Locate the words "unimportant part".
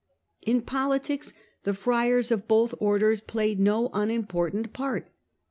3.93-5.11